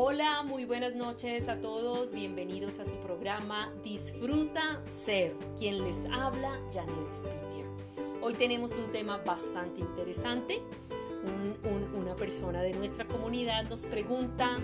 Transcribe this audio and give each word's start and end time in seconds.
Hola, 0.00 0.44
muy 0.44 0.64
buenas 0.64 0.94
noches 0.94 1.48
a 1.48 1.60
todos. 1.60 2.12
Bienvenidos 2.12 2.78
a 2.78 2.84
su 2.84 2.94
programa 2.98 3.74
Disfruta 3.82 4.80
Ser. 4.80 5.34
Quien 5.58 5.82
les 5.82 6.06
habla, 6.06 6.56
Janet 6.72 7.12
Spitia. 7.12 7.66
Hoy 8.22 8.34
tenemos 8.34 8.76
un 8.76 8.92
tema 8.92 9.18
bastante 9.18 9.80
interesante. 9.80 10.62
una 11.96 12.14
persona 12.14 12.62
de 12.62 12.74
nuestra 12.74 13.08
comunidad 13.08 13.68
nos 13.68 13.86
pregunta, 13.86 14.60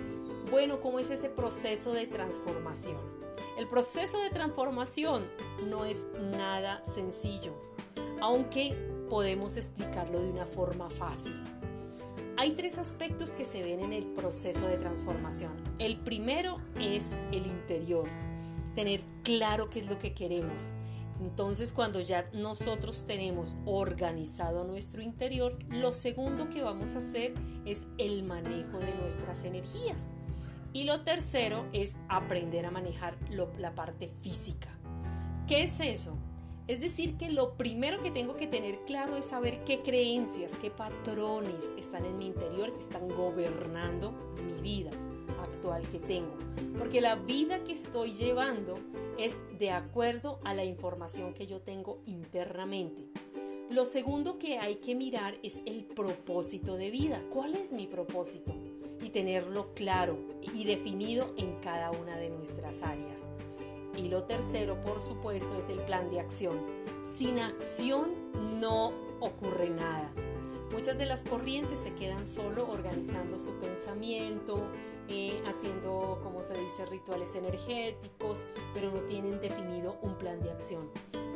bueno, 0.53 0.81
¿cómo 0.81 1.01
es 1.01 1.11
ese 1.11 1.31
proceso 1.31 1.91
de 1.91 2.07
transformación? 2.07 3.01
El 3.59 3.67
proceso 3.67 4.21
de 4.23 4.31
transformación 4.31 5.27
no 5.69 5.85
es 5.85 6.07
nada 6.37 6.81
sencillo, 6.85 7.55
aunque 8.21 8.73
podemos 9.11 9.57
explicarlo 9.57 10.21
de 10.21 10.31
una 10.31 10.47
forma 10.47 10.91
fácil. 10.91 11.35
Hay 12.45 12.53
tres 12.53 12.77
aspectos 12.77 13.37
que 13.37 13.47
se 13.47 13.63
ven 13.63 13.81
en 13.81 13.95
el 13.95 14.05
proceso 14.05 14.69
de 14.69 14.77
transformación. 14.77 15.55
El 15.79 15.97
primero 15.97 16.61
es 16.79 17.23
el 17.33 17.47
interior, 17.47 18.07
tener 18.75 19.01
claro 19.23 19.71
qué 19.71 19.79
es 19.79 19.87
lo 19.87 19.99
que 19.99 20.13
queremos. 20.13 20.75
Entonces 21.23 21.73
cuando 21.73 22.03
ya 22.03 22.29
nosotros 22.35 23.07
tenemos 23.07 23.57
organizado 23.65 24.65
nuestro 24.65 25.01
interior, 25.01 25.59
lo 25.71 25.95
segundo 25.95 26.51
que 26.51 26.61
vamos 26.61 26.97
a 26.97 26.99
hacer 26.99 27.33
es 27.65 27.87
el 27.97 28.25
manejo 28.25 28.79
de 28.79 28.95
nuestras 28.95 29.45
energías. 29.45 30.11
Y 30.75 30.85
lo 30.85 31.03
tercero 31.03 31.65
es 31.73 31.97
aprender 32.11 32.67
a 32.67 32.71
manejar 32.71 33.17
la 33.59 33.75
parte 33.75 34.09
física. 34.21 34.69
¿Qué 35.49 35.63
es 35.63 35.81
eso? 35.81 36.19
Es 36.67 36.81
decir, 36.81 37.19
que 37.19 37.31
lo 37.31 37.59
primero 37.59 38.01
que 38.01 38.11
tengo 38.11 38.37
que 38.37 38.47
tener 38.47 38.79
claro 38.87 39.17
es 39.17 39.27
saber 39.27 39.65
qué 39.65 39.83
creencias, 39.83 40.57
qué 40.57 40.71
patrones 40.71 41.75
están 41.79 42.07
en 42.07 42.17
mi 42.17 42.27
interior 42.27 42.75
que 42.75 42.81
están 42.81 43.07
gobernando 43.09 44.13
mi 44.43 44.63
vida 44.63 44.91
actual 45.43 45.87
que 45.91 45.99
tengo. 45.99 46.35
Porque 46.79 47.03
la 47.03 47.17
vida 47.17 47.63
que 47.65 47.73
estoy 47.73 48.15
llevando 48.15 48.79
es 49.19 49.37
de 49.59 49.73
acuerdo 49.73 50.41
a 50.43 50.55
la 50.55 50.65
información 50.65 51.35
que 51.35 51.47
yo 51.47 51.61
tengo 51.61 52.01
internamente. 52.07 53.05
Lo 53.71 53.85
segundo 53.85 54.39
que 54.39 54.59
hay 54.59 54.77
que 54.77 54.95
mirar 54.95 55.37
es 55.43 55.61
el 55.67 55.85
propósito 55.85 56.77
de 56.77 56.91
vida. 56.91 57.23
¿Cuál 57.31 57.55
es 57.57 57.75
mi 57.75 57.87
propósito? 57.87 58.55
Y 59.03 59.11
tenerlo 59.11 59.75
claro 59.75 60.19
y 60.55 60.65
definido 60.65 61.35
en 61.37 61.61
cada 61.61 61.91
una 61.91 62.17
de 62.17 62.31
nuestras 62.31 62.83
áreas. 62.83 63.29
Y 63.97 64.09
lo 64.09 64.25
tercero, 64.25 64.81
por 64.81 65.01
supuesto, 65.01 65.57
es 65.57 65.69
el 65.69 65.79
plan 65.81 66.11
de 66.11 66.21
acción. 66.21 66.61
Sin 67.17 67.39
acción 67.39 68.13
no 68.61 68.93
ocurre 69.21 69.71
nada. 69.71 70.13
Muchas 70.73 70.99
de 70.99 71.07
las 71.07 71.25
corrientes 71.25 71.79
se 71.79 71.95
quedan 71.95 72.27
solo 72.27 72.69
organizando 72.69 73.39
su 73.39 73.53
pensamiento, 73.61 74.67
eh, 75.09 75.41
haciendo, 75.47 76.19
como 76.23 76.43
se 76.43 76.59
dice, 76.59 76.85
rituales 76.87 77.37
energéticos, 77.37 78.47
pero 78.73 78.91
no 78.91 79.03
tienen 79.03 79.41
definido 79.41 79.99
un 80.03 80.17
plan 80.19 80.43
de 80.43 80.51
acción. 80.51 80.91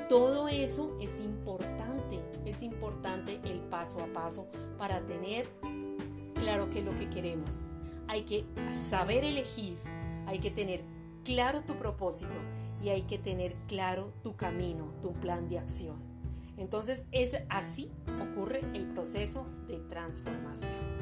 Todo 0.08 0.48
eso 0.48 0.96
es 1.00 1.20
importante, 1.20 2.18
es 2.44 2.62
importante 2.62 3.40
el 3.44 3.60
paso 3.60 4.00
a 4.00 4.06
paso 4.06 4.48
para 4.78 5.04
tener 5.06 5.46
claro 6.34 6.70
qué 6.70 6.80
es 6.80 6.84
lo 6.84 6.96
que 6.96 7.08
queremos. 7.08 7.66
Hay 8.08 8.22
que 8.22 8.44
saber 8.72 9.22
elegir, 9.22 9.78
hay 10.26 10.40
que 10.40 10.50
tener 10.50 10.82
claro 11.28 11.60
tu 11.60 11.78
propósito 11.78 12.38
y 12.82 12.88
hay 12.88 13.02
que 13.02 13.18
tener 13.18 13.54
claro 13.66 14.14
tu 14.22 14.34
camino, 14.34 14.94
tu 15.02 15.12
plan 15.12 15.46
de 15.46 15.58
acción. 15.58 15.98
Entonces 16.56 17.04
es 17.12 17.36
así 17.50 17.90
ocurre 18.22 18.60
el 18.72 18.86
proceso 18.86 19.46
de 19.66 19.78
transformación. 19.78 20.97